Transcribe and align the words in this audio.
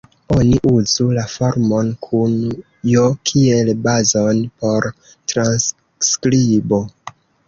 Oni 0.35 0.55
uzu 0.67 1.03
la 1.17 1.25
formon 1.33 1.91
kun 2.05 2.31
"j" 2.93 3.03
kiel 3.31 3.69
bazon 3.89 4.39
por 4.63 4.87
transskribo. 5.33 6.81